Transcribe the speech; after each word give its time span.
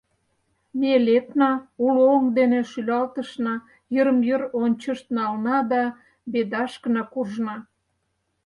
Ме 0.79 0.93
лекна, 1.05 1.51
уло 1.85 2.03
оҥ 2.15 2.23
дене 2.37 2.59
шӱлалтышна, 2.71 3.55
йырым-йыр 3.93 4.41
ончышт 4.61 5.07
нална 5.15 5.57
да 5.71 5.83
«Бедашкына» 6.31 7.03
куржна. 7.13 7.55